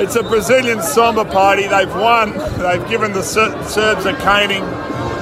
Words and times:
It's 0.00 0.16
a 0.16 0.22
Brazilian 0.22 0.82
samba 0.82 1.26
party. 1.26 1.68
They've 1.68 1.94
won. 1.94 2.32
They've 2.58 2.88
given 2.88 3.12
the 3.12 3.22
Ser- 3.22 3.62
Serbs 3.64 4.06
a 4.06 4.14
caning, 4.14 4.62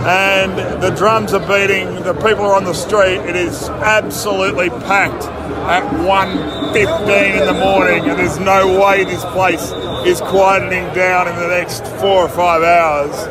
and 0.07 0.81
the 0.81 0.91
drums 0.91 1.35
are 1.35 1.41
beating. 1.41 2.05
The 2.05 2.15
people 2.15 2.47
are 2.47 2.55
on 2.55 2.63
the 2.63 2.75
street. 2.75 3.19
It 3.29 3.35
is 3.35 3.69
absolutely 3.69 4.71
packed 4.71 5.25
at 5.67 5.83
1.15 5.83 7.41
in 7.41 7.47
the 7.47 7.61
morning, 7.61 8.09
and 8.09 8.21
there's 8.21 8.39
no 8.39 8.81
way 8.81 9.03
this 9.03 9.25
place 9.25 9.73
is 10.07 10.21
quietening 10.21 10.95
down 10.95 11.27
in 11.27 11.35
the 11.35 11.49
next 11.49 11.85
four 12.01 12.23
or 12.23 12.29
five 12.29 12.63
hours. 12.63 13.27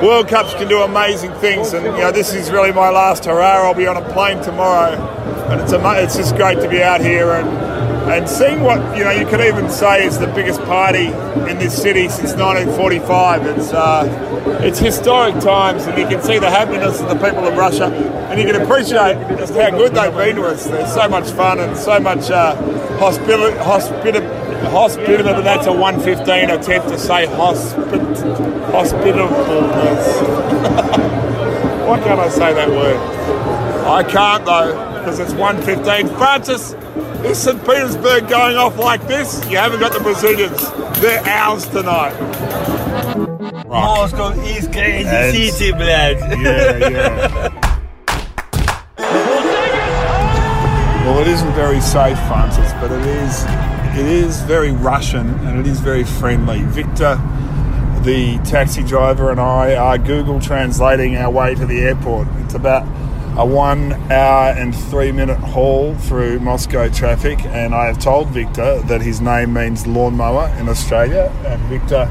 World 0.00 0.28
Cups 0.28 0.54
can 0.54 0.68
do 0.68 0.80
amazing 0.82 1.32
things, 1.34 1.72
and 1.72 1.84
you 1.84 1.90
know 1.90 2.12
this 2.12 2.32
is 2.32 2.52
really 2.52 2.70
my 2.72 2.90
last 2.90 3.24
hurrah. 3.24 3.66
I'll 3.66 3.74
be 3.74 3.88
on 3.88 3.96
a 3.96 4.12
plane 4.12 4.40
tomorrow, 4.44 4.92
and 5.50 5.60
it's 5.60 5.72
it's 5.72 6.16
just 6.16 6.36
great 6.36 6.60
to 6.60 6.68
be 6.68 6.84
out 6.84 7.00
here 7.00 7.32
and 7.32 7.73
and 8.10 8.28
seeing 8.28 8.60
what 8.62 8.78
you 8.96 9.04
know. 9.04 9.10
You 9.10 9.26
could 9.26 9.40
even 9.40 9.70
say 9.70 10.04
is 10.06 10.18
the 10.18 10.26
biggest 10.28 10.60
party 10.62 11.06
in 11.50 11.58
this 11.58 11.74
city 11.80 12.08
since 12.08 12.34
1945. 12.34 13.46
It's 13.46 13.72
uh, 13.72 14.60
it's 14.62 14.78
historic 14.78 15.38
times, 15.40 15.86
and 15.86 15.96
you 15.98 16.06
can 16.06 16.22
see 16.22 16.38
the 16.38 16.50
happiness 16.50 17.00
of 17.00 17.08
the 17.08 17.14
people 17.14 17.46
of 17.46 17.56
Russia, 17.56 17.86
and 18.30 18.38
you 18.40 18.46
can 18.50 18.60
appreciate 18.60 19.16
just 19.38 19.54
how 19.54 19.70
good 19.70 19.94
they've 19.94 20.12
been 20.14 20.36
to 20.36 20.44
us. 20.44 20.66
There's 20.66 20.92
so 20.92 21.08
much 21.08 21.30
fun 21.30 21.60
and 21.60 21.76
so 21.76 21.98
much 22.00 22.30
uh, 22.30 22.54
hospitali- 22.98 23.56
hospita- 23.62 24.70
hospitable. 24.70 25.42
That's 25.42 25.66
a 25.66 25.72
115 25.72 26.50
attempt 26.50 26.88
to 26.88 26.98
say 26.98 27.26
hospit- 27.26 28.18
hospitableness. 28.70 30.20
Why 31.86 32.00
can't 32.00 32.20
I 32.20 32.28
say 32.28 32.52
that 32.54 32.68
word? 32.70 32.96
I 33.86 34.02
can't 34.02 34.44
though, 34.44 34.72
because 34.98 35.18
it's 35.20 35.32
115. 35.34 36.08
Francis, 36.16 36.74
is 37.25 37.37
St. 37.37 37.59
Petersburg 37.65 38.27
going 38.27 38.57
off 38.57 38.77
like 38.77 39.05
this? 39.07 39.43
You 39.49 39.57
haven't 39.57 39.79
got 39.79 39.93
the 39.93 39.99
Brazilians. 39.99 40.71
They're 40.99 41.21
ours 41.27 41.67
tonight. 41.67 42.17
Moscow 43.67 44.29
is 44.41 44.67
crazy 44.67 45.07
And- 45.07 45.35
city, 45.35 45.71
блядь. 45.73 46.19
Yeah, 46.41 46.89
yeah. 46.89 47.65
Well, 51.05 51.19
it 51.21 51.27
isn't 51.27 51.53
very 51.53 51.81
safe, 51.81 52.17
Francis, 52.27 52.71
but 52.73 52.91
it 52.91 53.05
is. 53.05 53.45
It 53.97 54.05
is 54.05 54.41
very 54.43 54.71
Russian 54.71 55.27
and 55.45 55.59
it 55.59 55.65
is 55.67 55.79
very 55.79 56.03
friendly. 56.03 56.61
Victor, 56.61 57.15
the 58.03 58.37
taxi 58.45 58.83
driver, 58.83 59.31
and 59.31 59.39
I 59.39 59.75
are 59.75 59.97
Google 59.97 60.39
translating 60.39 61.17
our 61.17 61.31
way 61.31 61.55
to 61.55 61.65
the 61.65 61.79
airport. 61.79 62.27
It's 62.43 62.53
about 62.53 62.85
a 63.36 63.44
one 63.44 63.92
hour 64.12 64.50
and 64.50 64.74
three 64.74 65.10
minute 65.10 65.38
haul 65.38 65.94
through 65.96 66.38
Moscow 66.40 66.88
traffic, 66.88 67.44
and 67.46 67.74
I 67.74 67.86
have 67.86 67.98
told 67.98 68.28
Victor 68.28 68.80
that 68.82 69.02
his 69.02 69.20
name 69.20 69.52
means 69.52 69.86
lawnmower 69.86 70.54
in 70.58 70.68
Australia, 70.68 71.32
and 71.44 71.60
Victor 71.62 72.10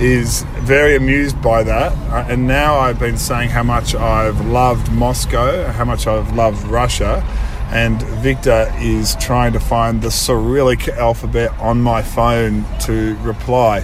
is 0.00 0.42
very 0.60 0.96
amused 0.96 1.40
by 1.42 1.62
that. 1.62 1.92
Uh, 2.12 2.26
and 2.28 2.46
now 2.46 2.76
I've 2.76 2.98
been 2.98 3.18
saying 3.18 3.50
how 3.50 3.62
much 3.62 3.94
I've 3.94 4.44
loved 4.46 4.92
Moscow, 4.92 5.66
how 5.70 5.84
much 5.84 6.06
I've 6.06 6.34
loved 6.34 6.64
Russia. 6.66 7.22
And 7.70 8.02
Victor 8.02 8.70
is 8.78 9.16
trying 9.16 9.54
to 9.54 9.60
find 9.60 10.02
the 10.02 10.10
Cyrillic 10.10 10.88
alphabet 10.88 11.50
on 11.58 11.80
my 11.80 12.02
phone 12.02 12.66
to 12.80 13.16
reply. 13.22 13.80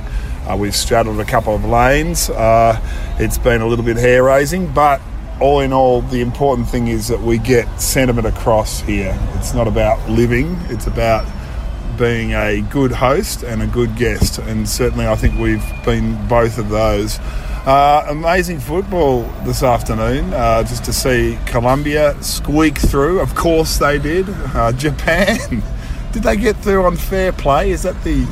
Uh, 0.47 0.57
we've 0.57 0.77
straddled 0.77 1.21
a 1.21 1.25
couple 1.25 1.55
of 1.55 1.65
lanes. 1.65 2.31
Uh, 2.31 2.79
it's 3.19 3.39
been 3.39 3.63
a 3.63 3.67
little 3.67 3.85
bit 3.85 3.97
hair 3.97 4.25
raising, 4.25 4.67
but 4.73 5.01
all 5.41 5.61
in 5.61 5.73
all, 5.73 6.03
the 6.03 6.21
important 6.21 6.69
thing 6.69 6.89
is 6.89 7.09
that 7.09 7.21
we 7.21 7.39
get 7.39 7.81
sentiment 7.81 8.27
across 8.27 8.81
here. 8.81 9.17
It's 9.35 9.55
not 9.55 9.69
about 9.69 10.09
living, 10.11 10.57
it's 10.69 10.87
about 10.87 11.27
being 11.97 12.33
a 12.33 12.61
good 12.71 12.93
host 12.93 13.43
and 13.43 13.63
a 13.63 13.67
good 13.67 13.97
guest, 13.97 14.39
and 14.39 14.69
certainly 14.69 15.07
I 15.07 15.17
think 15.17 15.39
we've 15.39 15.65
been 15.85 16.27
both 16.29 16.59
of 16.59 16.69
those. 16.69 17.19
Uh, 17.67 18.07
amazing 18.09 18.61
football 18.61 19.23
this 19.45 19.63
afternoon, 19.63 20.33
uh, 20.33 20.63
just 20.63 20.85
to 20.85 20.93
see 20.93 21.39
Colombia 21.47 22.17
squeak 22.23 22.79
through. 22.79 23.21
Of 23.21 23.35
course 23.35 23.79
they 23.79 23.99
did. 23.99 24.27
Uh, 24.29 24.73
Japan, 24.73 25.63
did 26.13 26.23
they 26.23 26.37
get 26.37 26.57
through 26.57 26.85
on 26.85 26.97
fair 26.97 27.33
play? 27.33 27.71
Is 27.71 27.83
that 27.83 28.03
the 28.05 28.23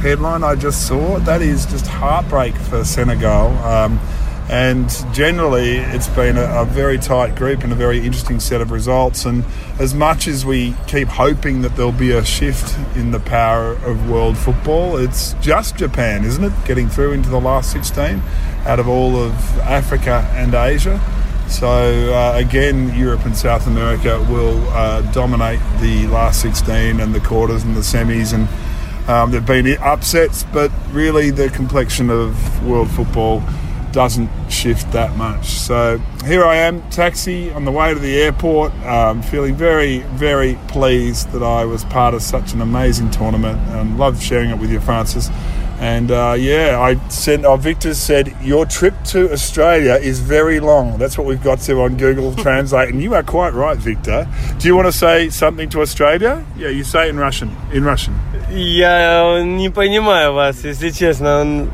headline 0.00 0.42
I 0.42 0.54
just 0.54 0.86
saw? 0.86 1.18
That 1.18 1.42
is 1.42 1.66
just 1.66 1.86
heartbreak 1.86 2.54
for 2.54 2.84
Senegal. 2.84 3.48
Um, 3.58 4.00
and 4.48 4.88
generally, 5.12 5.76
it's 5.76 6.08
been 6.08 6.38
a, 6.38 6.62
a 6.62 6.64
very 6.64 6.96
tight 6.96 7.36
group 7.36 7.64
and 7.64 7.72
a 7.72 7.76
very 7.76 7.98
interesting 7.98 8.40
set 8.40 8.62
of 8.62 8.70
results. 8.70 9.26
And 9.26 9.44
as 9.78 9.94
much 9.94 10.26
as 10.26 10.46
we 10.46 10.74
keep 10.86 11.08
hoping 11.08 11.60
that 11.62 11.76
there'll 11.76 11.92
be 11.92 12.12
a 12.12 12.24
shift 12.24 12.78
in 12.96 13.10
the 13.10 13.20
power 13.20 13.72
of 13.84 14.08
world 14.08 14.38
football, 14.38 14.96
it's 14.96 15.34
just 15.34 15.76
Japan, 15.76 16.24
isn't 16.24 16.42
it? 16.42 16.52
Getting 16.64 16.88
through 16.88 17.12
into 17.12 17.28
the 17.28 17.40
last 17.40 17.72
16 17.72 18.22
out 18.64 18.80
of 18.80 18.88
all 18.88 19.16
of 19.16 19.32
Africa 19.60 20.26
and 20.32 20.54
Asia. 20.54 20.98
So, 21.48 21.68
uh, 21.68 22.32
again, 22.36 22.94
Europe 22.98 23.26
and 23.26 23.36
South 23.36 23.66
America 23.66 24.18
will 24.30 24.66
uh, 24.70 25.02
dominate 25.12 25.60
the 25.80 26.06
last 26.06 26.40
16 26.40 27.00
and 27.00 27.14
the 27.14 27.20
quarters 27.20 27.64
and 27.64 27.76
the 27.76 27.80
semis. 27.80 28.32
And 28.32 28.48
um, 29.10 29.30
there 29.30 29.40
have 29.40 29.46
been 29.46 29.76
upsets, 29.82 30.44
but 30.54 30.72
really 30.90 31.30
the 31.30 31.50
complexion 31.50 32.08
of 32.08 32.66
world 32.66 32.90
football 32.90 33.42
doesn't 33.93 34.29
shift 34.49 34.91
that 34.91 35.15
much. 35.15 35.45
So 35.45 35.99
here 36.25 36.43
I 36.43 36.55
am, 36.55 36.81
taxi 36.89 37.51
on 37.51 37.63
the 37.63 37.71
way 37.71 37.93
to 37.93 37.99
the 37.99 38.21
airport, 38.21 38.73
um, 38.85 39.21
feeling 39.21 39.55
very, 39.55 39.99
very 39.99 40.57
pleased 40.67 41.31
that 41.31 41.43
I 41.43 41.63
was 41.65 41.85
part 41.85 42.13
of 42.13 42.21
such 42.21 42.53
an 42.53 42.61
amazing 42.61 43.11
tournament 43.11 43.59
and 43.69 43.97
loved 43.97 44.21
sharing 44.21 44.49
it 44.49 44.57
with 44.57 44.71
you, 44.71 44.79
Francis. 44.79 45.29
And 45.79 46.11
uh, 46.11 46.35
yeah, 46.37 46.79
I 46.79 46.95
said, 47.09 47.45
oh, 47.45 47.57
Victor 47.57 47.93
said, 47.93 48.33
your 48.41 48.65
trip 48.65 48.93
to 49.05 49.31
Australia 49.31 49.95
is 49.95 50.19
very 50.19 50.59
long. 50.59 50.97
That's 50.97 51.17
what 51.17 51.27
we've 51.27 51.43
got 51.43 51.59
to 51.61 51.81
on 51.81 51.97
Google 51.97 52.33
Translate. 52.35 52.89
And 52.89 53.01
you 53.01 53.13
are 53.15 53.23
quite 53.23 53.53
right, 53.53 53.77
Victor. 53.77 54.27
Do 54.59 54.67
you 54.67 54.75
want 54.75 54.87
to 54.87 54.93
say 54.93 55.29
something 55.29 55.69
to 55.69 55.81
Australia? 55.81 56.45
Yeah, 56.55 56.69
you 56.69 56.83
say 56.83 57.07
it 57.07 57.09
in 57.09 57.17
Russian. 57.17 57.55
In 57.73 57.83
Russian. 57.83 58.15
Я 58.49 59.41
не 59.43 59.69
понимаю 59.69 60.33
вас, 60.33 60.63
если 60.63 60.89
честно. 60.89 61.67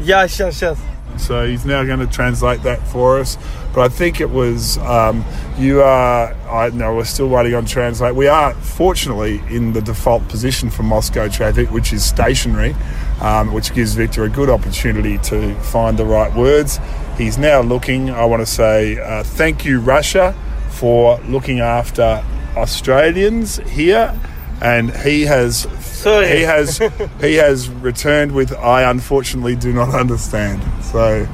Я 0.00 0.26
сейчас, 0.26 0.54
сейчас. 0.54 0.78
So 1.17 1.47
he's 1.47 1.65
now 1.65 1.83
going 1.83 1.99
to 1.99 2.07
translate 2.07 2.63
that 2.63 2.79
for 2.87 3.19
us. 3.19 3.37
But 3.73 3.81
I 3.81 3.89
think 3.89 4.21
it 4.21 4.29
was 4.29 4.77
um, 4.79 5.25
you 5.57 5.81
are. 5.81 6.33
I 6.49 6.69
know 6.69 6.95
we're 6.95 7.05
still 7.05 7.27
waiting 7.27 7.55
on 7.55 7.65
translate. 7.65 8.15
We 8.15 8.27
are 8.27 8.53
fortunately 8.53 9.41
in 9.49 9.73
the 9.73 9.81
default 9.81 10.27
position 10.29 10.69
for 10.69 10.83
Moscow 10.83 11.27
traffic, 11.27 11.71
which 11.71 11.91
is 11.91 12.03
stationary, 12.03 12.75
um, 13.21 13.53
which 13.53 13.73
gives 13.73 13.93
Victor 13.93 14.23
a 14.23 14.29
good 14.29 14.49
opportunity 14.49 15.17
to 15.19 15.53
find 15.55 15.97
the 15.97 16.05
right 16.05 16.33
words. 16.35 16.79
He's 17.17 17.37
now 17.37 17.61
looking. 17.61 18.09
I 18.09 18.25
want 18.25 18.41
to 18.41 18.45
say 18.45 18.97
uh, 18.97 19.23
thank 19.23 19.65
you, 19.65 19.79
Russia, 19.79 20.35
for 20.69 21.19
looking 21.27 21.59
after 21.59 22.23
Australians 22.55 23.57
here, 23.69 24.17
and 24.61 24.95
he 24.97 25.23
has 25.23 25.67
Sorry. 25.83 26.37
he 26.37 26.41
has 26.43 26.77
he 27.21 27.35
has 27.35 27.69
returned 27.69 28.31
with 28.33 28.53
I 28.53 28.89
unfortunately 28.89 29.55
do 29.55 29.73
not 29.73 29.93
understand. 29.93 30.61
So 30.83 31.27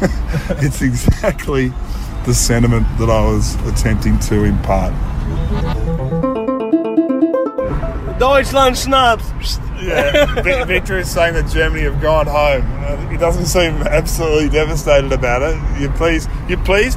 it's 0.62 0.82
exactly 0.82 1.72
the 2.24 2.34
sentiment 2.34 2.86
that 2.98 3.08
I 3.08 3.24
was 3.24 3.54
attempting 3.66 4.18
to 4.20 4.44
impart. 4.44 4.92
Deutschland 8.18 8.76
Schnaps. 8.76 9.62
Yeah, 9.80 10.64
Victor 10.64 10.98
is 10.98 11.10
saying 11.10 11.34
that 11.34 11.50
Germany 11.50 11.82
have 11.82 12.00
gone 12.00 12.26
home. 12.26 13.10
He 13.10 13.18
doesn't 13.18 13.44
seem 13.46 13.74
absolutely 13.82 14.48
devastated 14.48 15.12
about 15.12 15.42
it. 15.42 15.80
You 15.80 15.90
please, 15.90 16.26
you 16.48 16.56
please, 16.56 16.96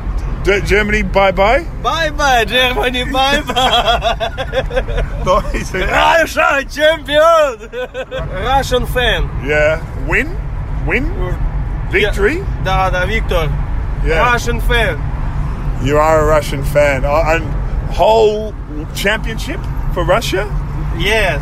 Germany, 0.65 1.03
bye 1.03 1.31
bye. 1.31 1.63
Bye 1.83 2.09
bye, 2.09 2.43
Germany, 2.45 3.03
bye 3.11 3.41
bye. 3.41 5.05
Russia 5.25 6.65
champion, 6.69 7.69
Russian 8.31 8.85
fan. 8.87 9.29
Yeah, 9.45 9.79
win, 10.07 10.35
win, 10.87 11.05
victory. 11.91 12.39
Da, 12.63 12.89
da, 12.89 13.05
Victor. 13.05 13.45
Yeah. 14.03 14.31
Russian 14.31 14.59
fan. 14.61 14.97
You 15.85 15.97
are 15.97 16.21
a 16.21 16.25
Russian 16.25 16.63
fan, 16.63 17.05
uh, 17.05 17.23
and 17.27 17.43
whole 17.93 18.53
championship 18.95 19.59
for 19.93 20.03
Russia. 20.03 20.45
Yes, 20.97 21.41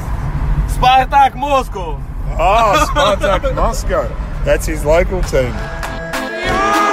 Spartak 0.76 1.36
Moscow. 1.36 2.02
Oh, 2.40 2.86
Spartak 2.90 3.56
Moscow. 3.64 4.08
That's 4.44 4.66
his 4.66 4.84
local 4.84 5.22
team. 5.24 5.54
Yeah! 5.54 6.87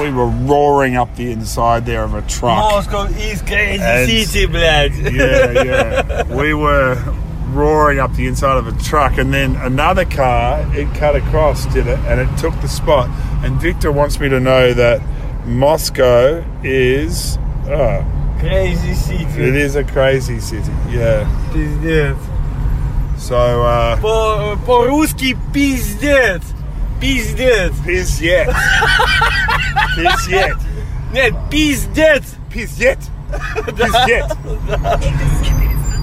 we 0.00 0.10
were 0.10 0.26
roaring 0.26 0.96
up 0.96 1.14
the 1.16 1.30
inside 1.32 1.86
there 1.86 2.02
of 2.04 2.14
a 2.14 2.22
truck. 2.22 2.58
Moscow 2.58 3.04
is 3.04 3.40
crazy 3.42 3.82
And- 3.82 4.08
city, 4.10 4.46
блядь. 4.46 4.94
Yeah, 5.12 5.62
yeah. 5.62 6.22
We 6.24 6.54
were 6.54 6.96
roaring 7.52 7.98
up 8.00 8.12
the 8.14 8.26
inside 8.26 8.56
of 8.58 8.66
a 8.66 8.72
truck, 8.82 9.16
and 9.18 9.32
then 9.32 9.56
another 9.56 10.04
car, 10.04 10.64
it 10.74 10.92
cut 10.94 11.16
across, 11.16 11.64
did 11.72 11.86
it, 11.86 11.98
and 12.00 12.20
it 12.20 12.28
took 12.38 12.58
the 12.60 12.68
spot. 12.68 13.08
And 13.44 13.60
Victor 13.60 13.90
wants 13.92 14.18
me 14.20 14.28
to 14.28 14.40
know 14.40 14.74
that 14.74 15.00
Moscow 15.46 16.44
is. 16.62 17.38
Oh, 17.68 18.04
Crazy 18.40 18.90
it 18.90 18.96
city. 18.96 19.58
is 19.60 19.76
a 19.76 19.84
crazy 19.84 20.40
city, 20.40 20.70
yeah. 20.90 21.24
Пиздец. 21.52 22.16
So, 23.18 23.62
uh, 23.62 23.96
По- 23.96 24.56
По-русски 24.66 25.36
пиздец. 25.52 26.42
Пиздец. 27.00 27.72
Pizzet. 27.84 28.54
Pizzet. 29.96 30.56
Нет, 31.12 31.34
пиздец. 31.50 32.36
Pizzet. 32.50 32.98
Pizzet. 33.66 34.28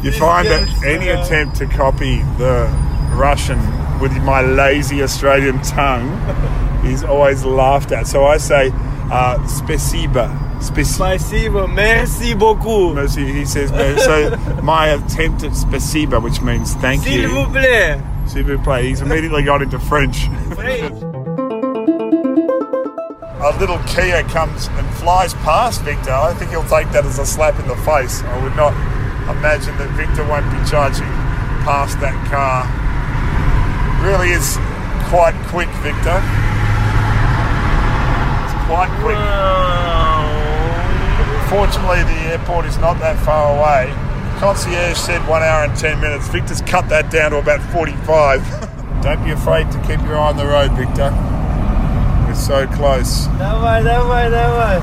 You 0.04 0.12
find 0.12 0.48
that 0.48 0.68
any 0.86 1.10
attempt 1.10 1.56
to 1.58 1.66
copy 1.66 2.18
the 2.38 2.68
Russian 3.16 3.60
with 4.00 4.12
my 4.24 4.42
lazy 4.42 5.02
Australian 5.02 5.62
tongue 5.62 6.10
is 6.84 7.04
always 7.04 7.46
laughed 7.46 7.92
at. 7.94 8.08
So 8.08 8.26
I 8.26 8.38
say, 8.38 8.70
uh, 9.12 9.38
spasiba. 9.48 10.28
Spasiba. 10.60 11.18
Спасибо. 11.20 11.68
Merci 11.68 12.34
beaucoup. 12.34 12.96
Mercy, 12.96 13.32
He 13.32 13.46
says, 13.46 13.70
so 14.04 14.36
my 14.62 14.88
attempt 14.88 15.44
at 15.44 15.52
spasiba, 15.52 16.22
which 16.22 16.42
means 16.42 16.74
thank 16.76 17.04
S'il 17.04 17.22
you. 17.22 17.28
vous 17.30 17.46
plaît. 17.52 18.02
S'il 18.28 18.44
vous 18.44 18.58
plaît. 18.64 18.84
He's 18.84 19.02
immediately 19.02 19.44
got 19.44 19.62
into 19.62 19.80
French. 19.80 20.28
French. 20.56 21.17
a 23.41 23.57
little 23.59 23.79
Kia 23.87 24.25
comes 24.25 24.67
and 24.67 24.87
flies 24.97 25.33
past 25.47 25.83
Victor, 25.83 26.11
I 26.11 26.35
think 26.35 26.51
he'll 26.51 26.67
take 26.67 26.91
that 26.91 27.07
as 27.07 27.19
a 27.19 27.27
slap 27.27 27.59
in 27.61 27.69
the 27.69 27.77
face. 27.77 28.23
I 28.23 28.43
would 28.43 28.57
not 28.57 28.75
imagine 29.31 29.79
that 29.79 29.91
Victor 29.95 30.27
won't 30.27 30.51
be 30.51 30.59
charging 30.69 31.07
past 31.63 32.01
that 32.01 32.19
car. 32.27 32.67
Really 34.03 34.35
is 34.35 34.59
quite 35.07 35.39
quick, 35.47 35.71
Victor. 35.87 36.19
It's 38.43 38.57
quite 38.67 38.91
quick. 39.07 39.19
Fortunately, 41.47 42.03
the 42.03 42.21
airport 42.35 42.67
is 42.67 42.77
not 42.79 42.99
that 42.99 43.19
far 43.25 43.55
away. 43.55 43.95
Concierge 44.41 44.99
said 44.99 45.27
one 45.29 45.43
hour 45.43 45.65
and 45.65 45.77
10 45.77 46.01
minutes. 46.01 46.27
Victor's 46.29 46.61
cut 46.63 46.89
that 46.89 47.11
down 47.11 47.31
to 47.31 47.39
about 47.39 47.63
45. 47.73 48.43
Don't 49.03 49.25
be 49.25 49.31
afraid 49.31 49.71
to 49.71 49.79
keep 49.87 50.01
your 50.03 50.19
eye 50.19 50.29
on 50.29 50.37
the 50.37 50.47
road, 50.47 50.73
Victor 50.73 51.38
We're 52.38 52.38
so 52.38 52.68
close. 52.68 53.28
Давай, 53.40 53.84
давай, 53.84 54.30
давай. 54.30 54.82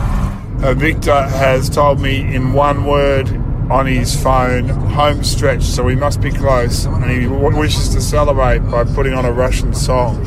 Uh, 0.63 0.75
Victor 0.75 1.23
has 1.39 1.69
told 1.71 2.01
me 2.01 2.21
in 2.35 2.53
one 2.53 2.85
word 2.85 3.29
on 3.71 3.87
his 3.87 4.15
phone, 4.15 4.69
home 4.69 5.23
stretch, 5.25 5.63
so 5.63 5.83
we 5.83 5.95
must 5.97 6.21
be 6.21 6.31
close. 6.31 6.85
And 6.87 7.05
he 7.11 7.25
w- 7.27 7.57
wishes 7.57 7.89
to 7.91 8.01
celebrate 8.01 8.59
by 8.71 8.85
putting 8.85 9.15
on 9.15 9.25
a 9.25 9.33
Russian 9.33 9.73
song. 9.75 10.19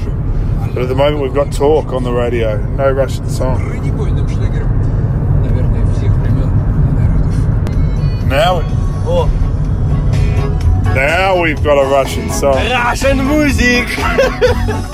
But 0.74 0.82
at 0.84 0.88
the 0.90 0.96
moment, 0.96 1.22
we've 1.22 1.34
got 1.36 1.52
talk 1.54 1.94
on 1.94 2.04
the 2.04 2.12
radio, 2.12 2.58
no 2.76 2.90
Russian 2.92 3.30
song. 3.30 3.60
бронебойным 3.60 4.28
шлягером. 4.28 4.72
Наверное, 5.44 5.86
всех 5.94 6.12
времен 6.14 6.50
и 6.90 6.94
народов. 6.98 8.28
Now, 8.28 8.64
О, 9.06 9.30
now 10.96 11.36
we've 11.40 11.62
got 11.64 11.78
a 11.78 11.86
Russian 11.86 12.30
song. 12.32 12.56
Russian 12.72 13.18
music. 13.28 13.88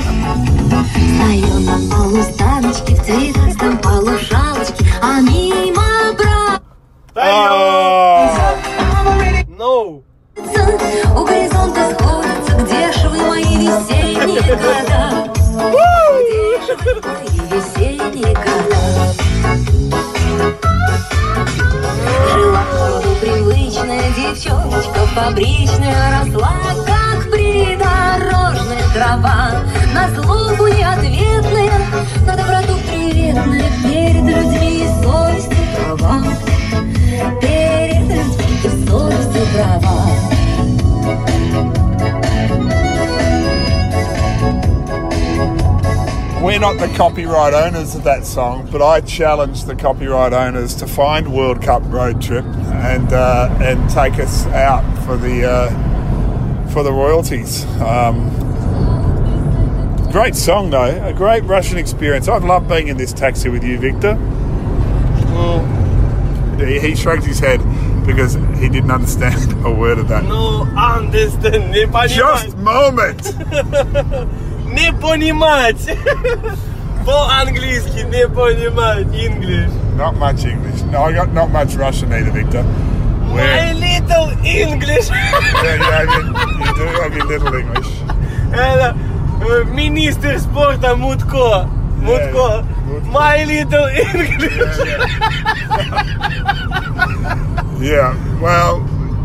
Стою 0.91 1.61
на 1.61 1.77
полустаночке 1.91 2.95
в 2.95 3.05
цветастом 3.05 3.79
полушалочке, 3.79 4.85
а 5.03 5.21
мимо 5.21 5.85
Oh, 7.17 8.29
No. 9.57 10.03
у 11.17 11.25
горизонта 11.25 11.95
сходятся, 11.95 12.55
где 12.57 12.91
мои 13.23 13.57
весенние 13.57 14.43
года? 14.43 15.31
Где 15.71 16.95
мои 17.07 17.39
весенние 17.51 18.35
года? 18.35 18.81
Жила 22.33 22.65
в 23.01 23.21
привычная 23.21 24.11
девчоночка 24.17 25.01
фабричная, 25.15 26.21
росла 26.21 26.55
как 26.85 27.31
придорожная 27.31 28.89
трава. 28.93 29.51
На 29.94 30.10
злобу 30.10 30.68
неответная, 30.68 31.72
на 32.26 32.36
доброту 32.36 32.78
приветная, 32.88 33.70
перед 33.84 34.24
людьми 34.24 34.84
и 34.84 35.04
совестью 35.04 35.58
права. 35.76 36.24
Перед 37.42 38.02
людьми 38.02 38.60
и 38.64 38.88
совестью 38.88 39.46
права. 39.54 40.00
we're 46.50 46.60
not 46.60 46.80
the 46.80 46.88
copyright 46.98 47.54
owners 47.54 47.94
of 47.94 48.04
that 48.04 48.26
song, 48.26 48.68
but 48.72 48.82
I 48.82 49.02
challenge 49.02 49.66
the 49.66 49.76
copyright 49.76 50.34
owners 50.34 50.74
to 50.76 50.88
find 50.88 51.32
World 51.32 51.62
Cup 51.62 51.84
Road 51.86 52.22
Trip 52.22 52.44
and 52.44 53.14
uh, 53.14 53.56
and 53.62 53.90
take 53.90 54.20
us 54.20 54.46
out 54.48 54.84
for 55.06 55.16
the 55.16 55.46
uh, 55.46 56.70
for 56.70 56.82
the 56.82 56.92
royalties. 56.92 57.66
Um, 57.80 58.43
great 60.14 60.36
song 60.36 60.70
though, 60.70 61.04
a 61.06 61.14
great 61.14 61.44
Russian 61.44 61.78
experience. 61.78 62.28
I'd 62.28 62.44
love 62.44 62.68
being 62.68 62.88
in 62.88 62.98
this 62.98 63.14
taxi 63.14 63.50
with 63.50 63.64
you, 63.64 63.78
Victor. 63.78 64.16
He, 66.60 66.80
he 66.80 66.96
shrugged 66.96 67.24
his 67.24 67.40
head 67.40 67.62
because 68.06 68.34
he 68.60 68.68
didn't 68.68 68.92
understand 68.92 69.54
a 69.66 69.72
word 69.74 69.98
of 69.98 70.08
that. 70.10 70.24
No 70.26 70.64
understand. 70.76 71.72
Не 71.72 71.86
Just 71.86 72.56
понимать. 72.56 72.56
moment. 72.58 73.24
Не 74.74 74.92
понимать. 74.94 75.78
По-английски 77.06 78.04
не 78.12 78.28
понимать. 78.28 79.08
English. 79.16 79.72
Not 79.96 80.16
much 80.18 80.44
English. 80.46 80.82
No, 80.92 81.04
I 81.04 81.14
got 81.14 81.32
not 81.34 81.50
much 81.52 81.76
Russian 81.76 82.12
either, 82.12 82.32
Victor. 82.32 82.64
My 82.64 83.36
We're- 83.36 83.74
little 83.74 84.30
English. 84.46 85.10
Yeah, 85.10 85.76
you, 85.76 85.92
have 85.92 86.10
your, 86.10 86.26
you 86.26 86.74
do 86.76 86.86
have 87.02 87.14
your 87.16 87.26
little 87.26 87.54
English. 87.56 87.88
Это 88.52 88.96
э, 88.96 89.13
министр 89.74 90.40
спорта 90.40 90.96
Мутко. 90.96 91.68
Мутко. 92.02 92.66
Мутко. 92.86 93.10
My 93.12 93.44
little 93.44 93.88
English. 93.88 94.78
Yeah, 97.80 98.14
well, 98.42 98.84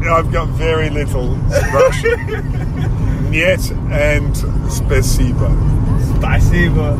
I've 0.08 0.30
got 0.30 0.48
very 0.50 0.90
little 0.90 1.36
Russian. 1.72 3.30
Нет 3.30 3.72
and 3.90 4.36
спасибо. 4.70 5.50
Спасибо. 6.18 6.96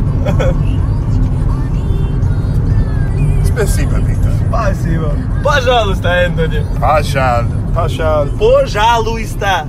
Спасибо, 3.45 4.01
Victor. 4.01 4.33
Спасибо. 4.49 5.17
Пожалуйста, 5.45 6.09
Энтони. 6.09 6.67
Пожал, 6.81 7.45
пожал, 7.75 8.27
Пожалуйста. 8.37 9.69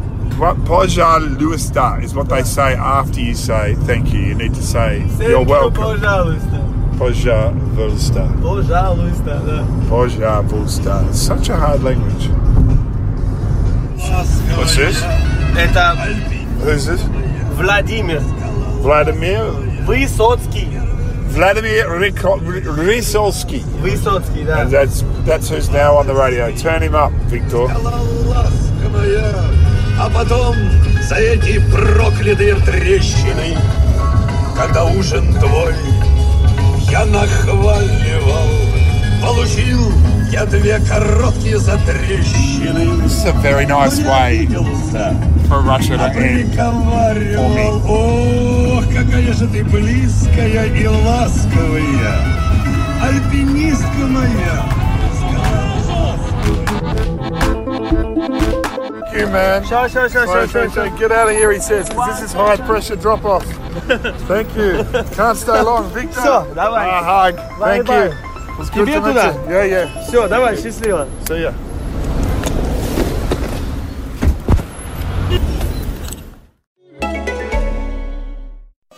пожалуйста 0.65 1.99
is 2.03 2.13
what 2.13 2.27
they 2.27 2.43
say 2.43 2.73
after 2.75 3.19
you 3.21 3.33
say 3.33 3.75
thank 3.85 4.11
you. 4.13 4.19
You 4.19 4.35
need 4.35 4.53
to 4.55 4.61
say 4.61 5.03
Thank 5.17 5.29
you're 5.29 5.41
you, 5.41 5.47
welcome. 5.47 5.83
Пожалуйста. 5.83 6.61
Пожалуйста. 6.97 8.31
Пожалуйста, 8.41 9.41
да. 9.45 9.65
Пожалуйста. 9.89 11.03
It's 11.09 11.19
such 11.21 11.49
a 11.49 11.55
hard 11.55 11.83
language. 11.83 12.29
What's 14.57 14.75
this? 14.75 15.01
Это 15.57 15.95
Who's 16.63 16.85
this? 16.85 17.01
Владимир 17.57 18.21
Vladimir 18.81 19.51
Высоцкий. 19.85 20.67
Vladimir 21.29 21.87
Riko- 21.89 22.39
R- 22.45 22.61
Rysolsky. 22.85 23.63
Высоцкий, 23.81 24.43
да. 24.45 24.61
And 24.61 24.71
that's 24.71 25.03
that's 25.25 25.49
who's 25.49 25.69
now 25.69 25.95
on 25.97 26.07
the 26.07 26.13
radio. 26.15 26.51
Turn 26.55 26.81
him 26.81 26.95
up, 26.95 27.11
Victor. 27.29 27.67
потом 30.14 30.56
за 31.08 31.16
эти 31.16 31.58
проклятые 31.70 32.54
трещины, 32.56 33.56
когда 34.56 34.84
ужин 34.84 35.32
твой 35.34 35.74
я 36.90 37.04
нахваливал, 37.06 38.48
получил 39.22 39.92
я 40.30 40.44
две 40.46 40.78
короткие 40.80 41.58
затрещины. 41.58 43.02
This 43.02 43.24
is 43.24 43.26
a 43.26 43.32
very 43.42 43.66
nice 43.66 43.98
way 44.00 44.46
for 45.48 45.62
Russia 45.62 45.96
to 45.96 46.10
end. 46.14 46.50
приговаривал, 46.50 47.82
ох, 47.88 48.84
какая 48.86 49.32
же 49.32 49.46
ты 49.48 49.64
близкая 49.64 50.66
и 50.66 50.86
ласковая, 50.86 52.14
альпинистка 53.02 54.06
моя. 54.06 54.79
Thank 59.09 59.17
you, 59.17 59.27
man. 59.27 59.63
Все, 59.63 59.87
все, 59.87 60.07
все, 60.09 60.25
Sorry, 60.25 60.47
все, 60.47 60.69
sorry, 60.69 60.69
sorry. 60.69 60.99
Get 60.99 61.11
out 61.11 61.27
of 61.29 61.35
here, 61.35 61.51
he 61.51 61.59
says, 61.59 61.89
because 61.89 62.19
this 62.19 62.29
is 62.29 62.33
high 62.33 62.57
pressure 62.57 62.95
drop 62.95 63.25
off. 63.25 63.43
Thank 64.27 64.55
you. 64.55 64.83
Can't 65.15 65.37
stay 65.37 65.59
long, 65.61 65.89
Victor. 65.91 66.19
Всё, 66.21 66.53
давай. 66.53 66.87
A 66.87 67.03
hug. 67.03 67.35
Thank 67.59 67.87
Bye-bye. 67.87 68.05
you. 68.05 68.11
It 68.53 68.59
was 68.59 68.69
good 68.69 68.87
Тебе 68.87 68.93
to 68.95 69.01
meet 69.01 69.15
туда? 69.15 69.47
you. 69.47 69.53
Yeah, 69.53 69.63
yeah. 69.63 70.03
Все, 70.07 70.27
давай, 70.27 70.55
счастливо. 70.55 71.07
See 71.27 71.41
ya. 71.41 71.53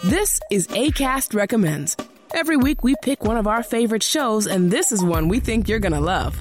This 0.04 0.40
is 0.52 0.68
ACAST 0.68 1.34
Recommends. 1.34 1.96
Every 2.34 2.58
week 2.58 2.84
we 2.84 2.96
pick 3.04 3.24
one 3.24 3.38
of 3.38 3.48
our 3.48 3.64
favorite 3.64 4.04
shows, 4.04 4.48
and 4.48 4.70
this 4.70 4.92
is 4.92 5.04
one 5.04 5.28
we 5.28 5.40
think 5.40 5.68
you're 5.68 5.80
going 5.80 5.94
to 5.94 6.00
love. 6.00 6.40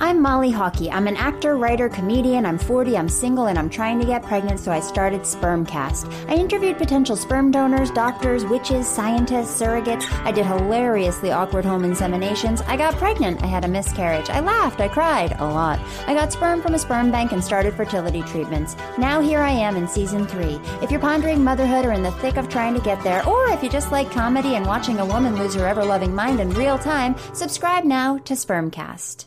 I'm 0.00 0.20
Molly 0.20 0.50
Hawkey. 0.50 0.90
I'm 0.90 1.06
an 1.06 1.16
actor, 1.16 1.56
writer, 1.56 1.88
comedian. 1.88 2.44
I'm 2.44 2.58
40, 2.58 2.98
I'm 2.98 3.08
single, 3.08 3.46
and 3.46 3.56
I'm 3.56 3.70
trying 3.70 4.00
to 4.00 4.04
get 4.06 4.24
pregnant, 4.24 4.58
so 4.58 4.72
I 4.72 4.80
started 4.80 5.20
Spermcast. 5.20 6.12
I 6.28 6.34
interviewed 6.34 6.78
potential 6.78 7.14
sperm 7.14 7.52
donors, 7.52 7.92
doctors, 7.92 8.44
witches, 8.44 8.88
scientists, 8.88 9.60
surrogates. 9.60 10.10
I 10.24 10.32
did 10.32 10.46
hilariously 10.46 11.30
awkward 11.30 11.64
home 11.64 11.84
inseminations. 11.84 12.60
I 12.66 12.76
got 12.76 12.96
pregnant. 12.96 13.44
I 13.44 13.46
had 13.46 13.64
a 13.64 13.68
miscarriage. 13.68 14.30
I 14.30 14.40
laughed. 14.40 14.80
I 14.80 14.88
cried. 14.88 15.36
A 15.38 15.44
lot. 15.44 15.78
I 16.08 16.14
got 16.14 16.32
sperm 16.32 16.60
from 16.60 16.74
a 16.74 16.78
sperm 16.78 17.12
bank 17.12 17.30
and 17.30 17.42
started 17.42 17.74
fertility 17.74 18.22
treatments. 18.22 18.76
Now 18.98 19.20
here 19.20 19.40
I 19.40 19.52
am 19.52 19.76
in 19.76 19.86
season 19.86 20.26
three. 20.26 20.60
If 20.82 20.90
you're 20.90 20.98
pondering 20.98 21.44
motherhood 21.44 21.84
or 21.84 21.92
in 21.92 22.02
the 22.02 22.12
thick 22.12 22.36
of 22.36 22.48
trying 22.48 22.74
to 22.74 22.80
get 22.80 23.00
there, 23.04 23.24
or 23.28 23.48
if 23.50 23.62
you 23.62 23.70
just 23.70 23.92
like 23.92 24.10
comedy 24.10 24.56
and 24.56 24.66
watching 24.66 24.98
a 24.98 25.06
woman 25.06 25.36
lose 25.36 25.54
her 25.54 25.68
ever 25.68 25.84
loving 25.84 26.12
mind 26.12 26.40
in 26.40 26.50
real 26.50 26.78
time, 26.78 27.14
subscribe 27.32 27.84
now 27.84 28.18
to 28.18 28.34
Spermcast. 28.34 29.26